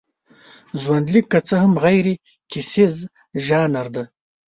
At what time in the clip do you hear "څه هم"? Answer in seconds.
1.47-1.73